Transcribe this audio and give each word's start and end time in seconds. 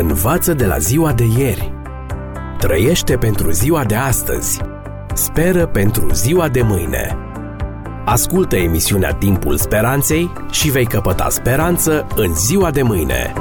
Învață 0.00 0.54
de 0.54 0.66
la 0.66 0.78
ziua 0.78 1.12
de 1.12 1.24
ieri. 1.38 1.72
Trăiește 2.58 3.16
pentru 3.16 3.50
ziua 3.50 3.84
de 3.84 3.94
astăzi. 3.94 4.60
Speră 5.14 5.66
pentru 5.66 6.12
ziua 6.12 6.48
de 6.48 6.62
mâine. 6.62 7.16
Ascultă 8.04 8.56
emisiunea 8.56 9.14
Timpul 9.14 9.56
Speranței 9.56 10.32
și 10.50 10.70
vei 10.70 10.86
căpăta 10.86 11.28
speranță 11.28 12.06
în 12.16 12.34
ziua 12.34 12.70
de 12.70 12.82
mâine. 12.82 13.32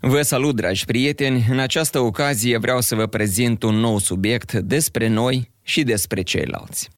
Vă 0.00 0.22
salut, 0.22 0.56
dragi 0.56 0.84
prieteni! 0.84 1.46
În 1.50 1.58
această 1.58 1.98
ocazie 1.98 2.58
vreau 2.58 2.80
să 2.80 2.94
vă 2.94 3.06
prezint 3.06 3.62
un 3.62 3.74
nou 3.74 3.98
subiect 3.98 4.52
despre 4.52 5.08
noi 5.08 5.50
și 5.62 5.82
despre 5.82 6.22
ceilalți. 6.22 6.97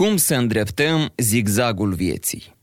Cum 0.00 0.16
să 0.16 0.34
îndreptăm 0.34 1.12
zigzagul 1.16 1.94
vieții? 1.94 2.56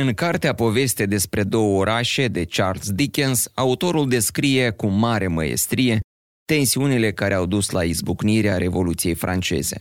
În 0.00 0.14
cartea 0.14 0.54
Poveste 0.54 1.06
despre 1.06 1.42
două 1.42 1.78
orașe 1.78 2.28
de 2.28 2.44
Charles 2.44 2.90
Dickens, 2.90 3.50
autorul 3.54 4.08
descrie 4.08 4.70
cu 4.70 4.86
mare 4.86 5.26
măestrie 5.26 6.00
tensiunile 6.44 7.12
care 7.12 7.34
au 7.34 7.46
dus 7.46 7.70
la 7.70 7.84
izbucnirea 7.84 8.56
Revoluției 8.56 9.14
franceze, 9.14 9.80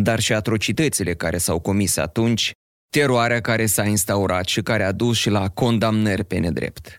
dar 0.00 0.20
și 0.20 0.32
atrocitățile 0.32 1.14
care 1.14 1.38
s-au 1.38 1.60
comis 1.60 1.96
atunci, 1.96 2.52
teroarea 2.92 3.40
care 3.40 3.66
s-a 3.66 3.84
instaurat 3.84 4.46
și 4.46 4.62
care 4.62 4.84
a 4.84 4.92
dus 4.92 5.16
și 5.16 5.30
la 5.30 5.48
condamnări 5.48 6.24
pe 6.24 6.38
nedrept. 6.38 6.98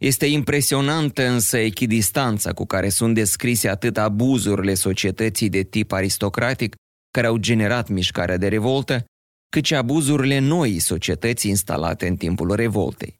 Este 0.00 0.26
impresionantă 0.26 1.26
însă 1.26 1.58
echidistanța 1.58 2.52
cu 2.52 2.66
care 2.66 2.88
sunt 2.88 3.14
descrise 3.14 3.68
atât 3.68 3.98
abuzurile 3.98 4.74
societății 4.74 5.48
de 5.48 5.62
tip 5.62 5.92
aristocratic, 5.92 6.74
care 7.14 7.26
au 7.26 7.36
generat 7.36 7.88
mișcarea 7.88 8.36
de 8.36 8.48
revoltă, 8.48 9.04
cât 9.48 9.64
și 9.64 9.74
abuzurile 9.74 10.38
noii 10.38 10.78
societăți 10.78 11.48
instalate 11.48 12.06
în 12.06 12.16
timpul 12.16 12.54
revoltei. 12.54 13.14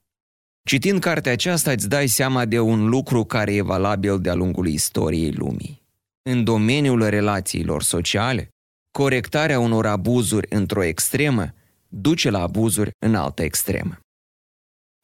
Citind 0.68 1.00
cartea 1.00 1.32
aceasta 1.32 1.70
îți 1.70 1.88
dai 1.88 2.06
seama 2.06 2.44
de 2.44 2.58
un 2.58 2.88
lucru 2.88 3.24
care 3.24 3.54
e 3.54 3.62
valabil 3.62 4.20
de-a 4.20 4.34
lungul 4.34 4.66
istoriei 4.66 5.32
lumii. 5.32 5.82
În 6.22 6.44
domeniul 6.44 7.08
relațiilor 7.08 7.82
sociale, 7.82 8.48
corectarea 8.90 9.58
unor 9.58 9.86
abuzuri 9.86 10.46
într-o 10.50 10.82
extremă 10.82 11.54
duce 11.88 12.30
la 12.30 12.40
abuzuri 12.40 12.90
în 12.98 13.14
altă 13.14 13.42
extremă. 13.42 13.98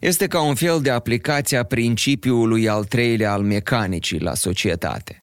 Este 0.03 0.27
ca 0.27 0.43
un 0.43 0.55
fel 0.55 0.81
de 0.81 0.91
aplicație 0.91 1.57
a 1.57 1.65
principiului 1.65 2.69
al 2.69 2.85
treilea 2.85 3.33
al 3.33 3.43
mecanicii 3.43 4.21
la 4.21 4.35
societate. 4.35 5.19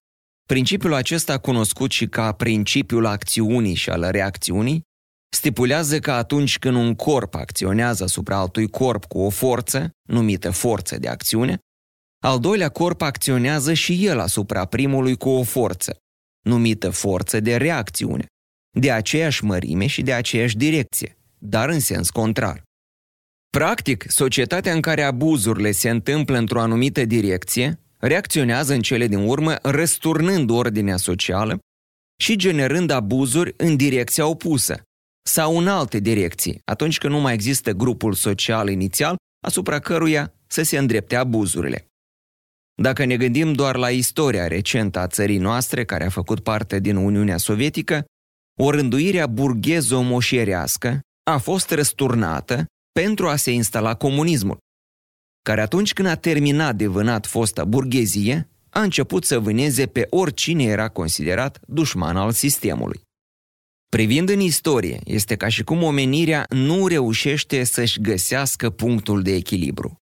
Principiul 0.47 0.93
acesta, 0.93 1.37
cunoscut 1.37 1.91
și 1.91 2.07
ca 2.07 2.31
principiul 2.31 3.05
acțiunii 3.05 3.73
și 3.73 3.89
al 3.89 4.11
reacțiunii, 4.11 4.81
stipulează 5.29 5.99
că 5.99 6.11
atunci 6.11 6.59
când 6.59 6.75
un 6.75 6.95
corp 6.95 7.35
acționează 7.35 8.03
asupra 8.03 8.37
altui 8.37 8.69
corp 8.69 9.05
cu 9.05 9.19
o 9.19 9.29
forță, 9.29 9.91
numită 10.09 10.51
forță 10.51 10.97
de 10.97 11.07
acțiune, 11.07 11.57
al 12.23 12.39
doilea 12.39 12.69
corp 12.69 13.01
acționează 13.01 13.73
și 13.73 14.05
el 14.05 14.19
asupra 14.19 14.65
primului 14.65 15.15
cu 15.17 15.29
o 15.29 15.43
forță, 15.43 15.97
numită 16.45 16.89
forță 16.89 17.39
de 17.39 17.57
reacțiune, 17.57 18.25
de 18.77 18.91
aceeași 18.91 19.43
mărime 19.43 19.85
și 19.87 20.01
de 20.01 20.13
aceeași 20.13 20.57
direcție, 20.57 21.17
dar 21.37 21.69
în 21.69 21.79
sens 21.79 22.09
contrar. 22.09 22.63
Practic, 23.49 24.05
societatea 24.07 24.73
în 24.73 24.81
care 24.81 25.03
abuzurile 25.03 25.71
se 25.71 25.89
întâmplă 25.89 26.37
într-o 26.37 26.61
anumită 26.61 27.05
direcție 27.05 27.79
reacționează 27.99 28.73
în 28.73 28.81
cele 28.81 29.07
din 29.07 29.27
urmă 29.27 29.55
răsturnând 29.61 30.49
ordinea 30.49 30.97
socială 30.97 31.59
și 32.21 32.35
generând 32.35 32.89
abuzuri 32.89 33.53
în 33.57 33.75
direcția 33.75 34.27
opusă 34.27 34.81
sau 35.29 35.57
în 35.57 35.67
alte 35.67 35.99
direcții, 35.99 36.61
atunci 36.65 36.97
când 36.97 37.13
nu 37.13 37.19
mai 37.19 37.33
există 37.33 37.71
grupul 37.71 38.13
social 38.13 38.69
inițial 38.69 39.15
asupra 39.45 39.79
căruia 39.79 40.33
să 40.47 40.63
se 40.63 40.77
îndrepte 40.77 41.15
abuzurile. 41.15 41.87
Dacă 42.81 43.05
ne 43.05 43.17
gândim 43.17 43.53
doar 43.53 43.75
la 43.75 43.89
istoria 43.89 44.47
recentă 44.47 44.99
a 44.99 45.07
țării 45.07 45.37
noastre, 45.37 45.85
care 45.85 46.05
a 46.05 46.09
făcut 46.09 46.39
parte 46.39 46.79
din 46.79 46.95
Uniunea 46.95 47.37
Sovietică, 47.37 48.05
o 48.59 48.71
rânduire 48.71 49.27
burghezo-moșierească 49.27 50.99
a 51.23 51.37
fost 51.37 51.71
răsturnată 51.71 52.65
pentru 52.91 53.27
a 53.27 53.35
se 53.35 53.51
instala 53.51 53.95
comunismul, 53.95 54.57
care 55.41 55.61
atunci 55.61 55.93
când 55.93 56.07
a 56.07 56.15
terminat 56.15 56.75
de 56.75 56.87
vânat 56.87 57.25
fosta 57.25 57.65
burghezie, 57.65 58.49
a 58.69 58.81
început 58.81 59.23
să 59.23 59.39
vâneze 59.39 59.85
pe 59.85 60.07
oricine 60.09 60.63
era 60.63 60.87
considerat 60.87 61.59
dușman 61.67 62.17
al 62.17 62.31
sistemului. 62.31 63.01
Privind 63.89 64.29
în 64.29 64.39
istorie, 64.39 64.99
este 65.03 65.35
ca 65.35 65.47
și 65.47 65.63
cum 65.63 65.83
omenirea 65.83 66.45
nu 66.49 66.87
reușește 66.87 67.63
să-și 67.63 68.01
găsească 68.01 68.69
punctul 68.69 69.21
de 69.21 69.33
echilibru. 69.33 69.95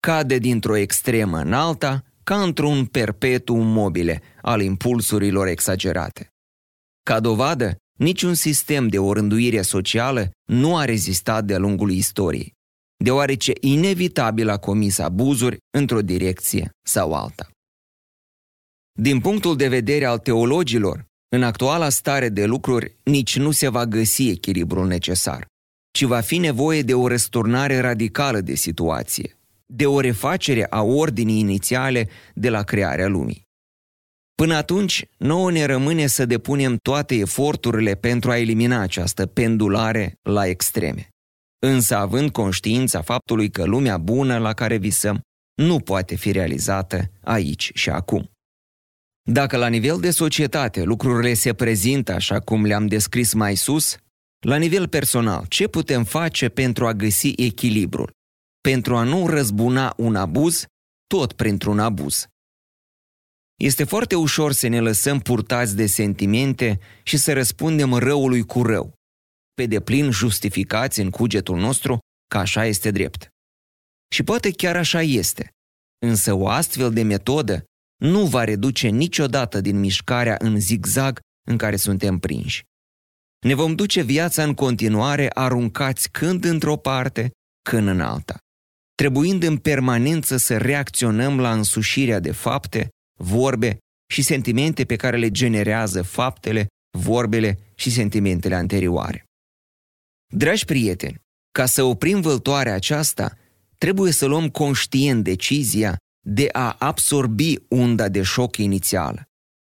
Cade 0.00 0.38
dintr-o 0.38 0.76
extremă 0.76 1.38
în 1.38 1.52
alta, 1.52 2.04
ca 2.24 2.42
într-un 2.42 2.84
perpetuum 2.84 3.66
mobile 3.66 4.22
al 4.42 4.60
impulsurilor 4.60 5.46
exagerate. 5.46 6.28
Ca 7.02 7.20
dovadă, 7.20 7.76
niciun 7.98 8.34
sistem 8.34 8.88
de 8.88 8.98
orânduire 8.98 9.62
socială 9.62 10.30
nu 10.44 10.76
a 10.76 10.84
rezistat 10.84 11.44
de-a 11.44 11.58
lungul 11.58 11.90
istoriei, 11.90 12.52
deoarece 12.96 13.52
inevitabil 13.60 14.48
a 14.48 14.56
comis 14.56 14.98
abuzuri 14.98 15.56
într-o 15.70 16.00
direcție 16.00 16.70
sau 16.82 17.14
alta. 17.14 17.50
Din 18.98 19.20
punctul 19.20 19.56
de 19.56 19.68
vedere 19.68 20.04
al 20.04 20.18
teologilor, 20.18 21.06
în 21.28 21.42
actuala 21.42 21.88
stare 21.88 22.28
de 22.28 22.44
lucruri 22.44 22.96
nici 23.02 23.38
nu 23.38 23.50
se 23.50 23.68
va 23.68 23.86
găsi 23.86 24.28
echilibrul 24.28 24.86
necesar, 24.86 25.46
ci 25.90 26.02
va 26.02 26.20
fi 26.20 26.38
nevoie 26.38 26.82
de 26.82 26.94
o 26.94 27.08
răsturnare 27.08 27.78
radicală 27.78 28.40
de 28.40 28.54
situație, 28.54 29.38
de 29.66 29.86
o 29.86 30.00
refacere 30.00 30.66
a 30.70 30.82
ordinii 30.82 31.38
inițiale 31.38 32.08
de 32.34 32.48
la 32.48 32.62
crearea 32.62 33.06
lumii. 33.06 33.44
Până 34.34 34.54
atunci, 34.54 35.04
nouă 35.16 35.50
ne 35.50 35.64
rămâne 35.64 36.06
să 36.06 36.26
depunem 36.26 36.76
toate 36.76 37.14
eforturile 37.14 37.94
pentru 37.94 38.30
a 38.30 38.38
elimina 38.38 38.80
această 38.80 39.26
pendulare 39.26 40.18
la 40.22 40.46
extreme. 40.46 41.08
Însă 41.68 41.96
având 41.96 42.30
conștiința 42.30 43.02
faptului 43.02 43.50
că 43.50 43.64
lumea 43.64 43.98
bună 43.98 44.38
la 44.38 44.52
care 44.52 44.76
visăm 44.76 45.20
nu 45.54 45.80
poate 45.80 46.14
fi 46.14 46.32
realizată 46.32 47.10
aici 47.20 47.70
și 47.74 47.90
acum. 47.90 48.30
Dacă 49.30 49.56
la 49.56 49.68
nivel 49.68 50.00
de 50.00 50.10
societate 50.10 50.82
lucrurile 50.82 51.34
se 51.34 51.54
prezintă 51.54 52.12
așa 52.12 52.40
cum 52.40 52.64
le-am 52.64 52.86
descris 52.86 53.32
mai 53.32 53.54
sus, 53.54 53.96
la 54.46 54.56
nivel 54.56 54.88
personal, 54.88 55.46
ce 55.48 55.68
putem 55.68 56.04
face 56.04 56.48
pentru 56.48 56.86
a 56.86 56.92
găsi 56.92 57.32
echilibrul? 57.36 58.10
Pentru 58.60 58.96
a 58.96 59.02
nu 59.02 59.26
răzbuna 59.26 59.94
un 59.96 60.16
abuz, 60.16 60.64
tot 61.06 61.32
printr-un 61.32 61.78
abuz. 61.78 62.26
Este 63.56 63.84
foarte 63.84 64.14
ușor 64.14 64.52
să 64.52 64.68
ne 64.68 64.80
lăsăm 64.80 65.18
purtați 65.18 65.76
de 65.76 65.86
sentimente 65.86 66.78
și 67.02 67.16
să 67.16 67.32
răspundem 67.32 67.94
răului 67.94 68.42
cu 68.42 68.62
rău, 68.62 68.95
pe 69.56 69.66
deplin 69.66 70.10
justificați 70.10 71.00
în 71.00 71.10
cugetul 71.10 71.58
nostru 71.58 71.98
că 72.28 72.38
așa 72.38 72.64
este 72.64 72.90
drept. 72.90 73.28
Și 74.14 74.22
poate 74.22 74.50
chiar 74.50 74.76
așa 74.76 75.02
este, 75.02 75.50
însă 76.06 76.32
o 76.34 76.48
astfel 76.48 76.92
de 76.92 77.02
metodă 77.02 77.64
nu 78.02 78.26
va 78.26 78.44
reduce 78.44 78.88
niciodată 78.88 79.60
din 79.60 79.78
mișcarea 79.78 80.36
în 80.38 80.60
zigzag 80.60 81.20
în 81.48 81.56
care 81.56 81.76
suntem 81.76 82.18
prinși. 82.18 82.62
Ne 83.46 83.54
vom 83.54 83.74
duce 83.74 84.02
viața 84.02 84.42
în 84.42 84.54
continuare 84.54 85.30
aruncați 85.34 86.10
când 86.10 86.44
într-o 86.44 86.76
parte, 86.76 87.30
când 87.62 87.88
în 87.88 88.00
alta, 88.00 88.38
trebuind 88.94 89.42
în 89.42 89.56
permanență 89.56 90.36
să 90.36 90.56
reacționăm 90.56 91.40
la 91.40 91.52
însușirea 91.52 92.20
de 92.20 92.32
fapte, 92.32 92.88
vorbe 93.20 93.78
și 94.10 94.22
sentimente 94.22 94.84
pe 94.84 94.96
care 94.96 95.16
le 95.16 95.30
generează 95.30 96.02
faptele, 96.02 96.66
vorbele 96.98 97.58
și 97.74 97.90
sentimentele 97.90 98.54
anterioare. 98.54 99.25
Dragi 100.34 100.64
prieteni, 100.64 101.20
ca 101.52 101.66
să 101.66 101.82
oprim 101.82 102.20
vâltoarea 102.20 102.74
aceasta, 102.74 103.36
trebuie 103.78 104.12
să 104.12 104.26
luăm 104.26 104.48
conștient 104.48 105.24
decizia 105.24 105.96
de 106.20 106.48
a 106.52 106.76
absorbi 106.78 107.54
unda 107.68 108.08
de 108.08 108.22
șoc 108.22 108.56
inițială, 108.56 109.22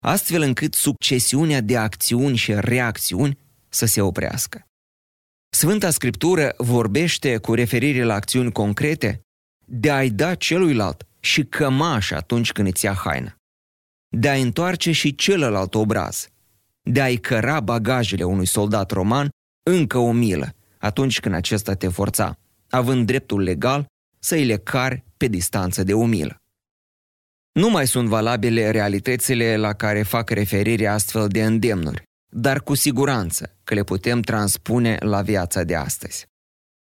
astfel 0.03 0.41
încât 0.41 0.73
succesiunea 0.73 1.61
de 1.61 1.77
acțiuni 1.77 2.35
și 2.35 2.53
reacțiuni 2.53 3.37
să 3.69 3.85
se 3.85 4.01
oprească. 4.01 4.61
Sfânta 5.49 5.89
Scriptură 5.89 6.53
vorbește 6.57 7.37
cu 7.37 7.53
referire 7.53 8.03
la 8.03 8.13
acțiuni 8.13 8.51
concrete 8.51 9.21
de 9.65 9.91
a-i 9.91 10.09
da 10.09 10.35
celuilalt 10.35 11.07
și 11.19 11.43
cămaș 11.45 12.11
atunci 12.11 12.51
când 12.51 12.67
îți 12.67 12.85
ia 12.85 12.93
haina, 12.93 13.35
de 14.15 14.29
a 14.29 14.33
întoarce 14.33 14.91
și 14.91 15.15
celălalt 15.15 15.75
obraz, 15.75 16.27
de 16.81 17.01
a-i 17.01 17.17
căra 17.17 17.59
bagajele 17.59 18.23
unui 18.23 18.45
soldat 18.45 18.91
roman 18.91 19.29
încă 19.67 19.97
o 19.97 20.11
milă 20.11 20.53
atunci 20.77 21.19
când 21.19 21.35
acesta 21.35 21.73
te 21.73 21.87
forța, 21.87 22.37
având 22.69 23.05
dreptul 23.05 23.41
legal 23.41 23.85
să 24.19 24.35
îi 24.35 24.45
le 24.45 24.57
cari 24.57 25.03
pe 25.17 25.27
distanță 25.27 25.83
de 25.83 25.93
o 25.93 26.05
milă. 26.05 26.41
Nu 27.51 27.69
mai 27.69 27.87
sunt 27.87 28.07
valabile 28.07 28.71
realitățile 28.71 29.57
la 29.57 29.73
care 29.73 30.03
fac 30.03 30.29
referire 30.29 30.87
astfel 30.87 31.27
de 31.27 31.43
îndemnuri, 31.43 32.03
dar 32.33 32.61
cu 32.61 32.73
siguranță 32.73 33.57
că 33.63 33.73
le 33.73 33.83
putem 33.83 34.21
transpune 34.21 34.97
la 34.99 35.21
viața 35.21 35.63
de 35.63 35.75
astăzi. 35.75 36.25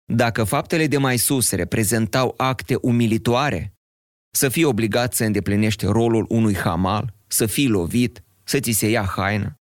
Dacă 0.05 0.43
faptele 0.43 0.87
de 0.87 0.97
mai 0.97 1.17
sus 1.17 1.51
reprezentau 1.51 2.33
acte 2.37 2.75
umilitoare, 2.81 3.73
să 4.31 4.49
fii 4.49 4.63
obligat 4.63 5.13
să 5.13 5.23
îndeplinești 5.23 5.85
rolul 5.85 6.25
unui 6.29 6.55
hamal, 6.55 7.13
să 7.27 7.45
fii 7.45 7.67
lovit, 7.67 8.23
să 8.43 8.59
ți 8.59 8.71
se 8.71 8.89
ia 8.89 9.03
haina. 9.03 9.58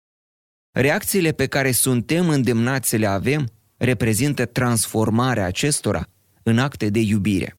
Reacțiile 0.78 1.32
pe 1.32 1.46
care 1.46 1.70
suntem 1.70 2.28
îndemnați 2.28 2.88
să 2.88 2.96
le 2.96 3.06
avem 3.06 3.49
reprezintă 3.76 4.46
transformarea 4.46 5.46
acestora 5.46 6.06
în 6.43 6.58
acte 6.58 6.90
de 6.90 6.99
iubire. 6.99 7.55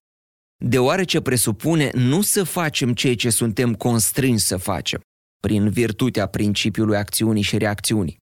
Deoarece 0.66 1.22
presupune 1.22 1.92
nu 1.94 2.22
să 2.22 2.44
facem 2.44 2.94
ceea 2.94 3.16
ce 3.16 3.30
suntem 3.30 3.76
constrânși 3.76 4.46
să 4.46 4.58
facem, 4.58 5.02
prin 5.40 5.70
virtutea 5.70 6.28
principiului 6.28 6.98
acțiunii 6.98 7.42
și 7.42 7.58
reacțiunii, 7.58 8.18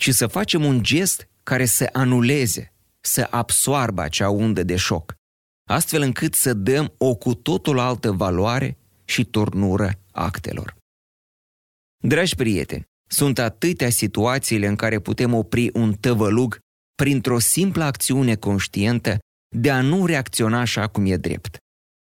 ci 0.00 0.10
să 0.10 0.26
facem 0.26 0.64
un 0.64 0.82
gest 0.82 1.28
care 1.42 1.64
să 1.64 1.88
anuleze, 1.92 2.72
să 3.00 3.26
absoarbă 3.30 4.02
acea 4.02 4.30
undă 4.30 4.62
de 4.62 4.76
șoc, 4.76 5.14
astfel 5.68 6.02
încât 6.02 6.34
să 6.34 6.54
dăm 6.54 6.94
o 6.98 7.14
cu 7.14 7.34
totul 7.34 7.78
altă 7.78 8.12
valoare 8.12 8.78
și 9.04 9.24
turnură 9.24 9.92
actelor. 10.10 10.76
Dragi 12.02 12.34
prieteni, 12.34 12.88
sunt 13.12 13.38
atâtea 13.38 13.90
situațiile 13.90 14.66
în 14.66 14.76
care 14.76 14.98
putem 14.98 15.34
opri 15.34 15.70
un 15.72 15.94
tăvălug 15.94 16.58
printr-o 16.94 17.38
simplă 17.38 17.84
acțiune 17.84 18.34
conștientă 18.34 19.18
de 19.56 19.70
a 19.70 19.80
nu 19.80 20.06
reacționa 20.06 20.60
așa 20.60 20.86
cum 20.86 21.06
e 21.06 21.16
drept. 21.16 21.56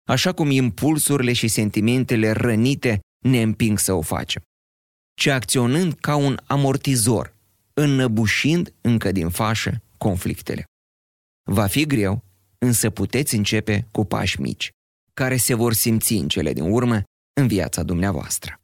Așa 0.09 0.33
cum 0.33 0.51
impulsurile 0.51 1.33
și 1.33 1.49
sentimentele 1.49 2.31
rănite 2.31 3.01
ne 3.25 3.43
împing 3.43 3.79
să 3.79 3.93
o 3.93 4.01
facem, 4.01 4.43
ci 5.15 5.27
acționând 5.27 5.93
ca 5.93 6.17
un 6.17 6.39
amortizor, 6.47 7.35
înnăbușind 7.75 8.75
încă 8.81 9.13
din 9.13 9.29
fașă 9.29 9.83
conflictele. 9.99 10.65
Va 11.51 11.67
fi 11.67 11.87
greu, 11.87 12.25
însă 12.59 12.91
puteți 12.91 13.35
începe 13.35 13.89
cu 13.91 14.05
pași 14.05 14.41
mici, 14.41 14.71
care 15.15 15.37
se 15.37 15.55
vor 15.55 15.73
simți 15.73 16.13
în 16.13 16.29
cele 16.29 16.53
din 16.53 16.71
urmă 16.71 17.03
în 17.41 17.47
viața 17.47 17.83
dumneavoastră. 17.83 18.64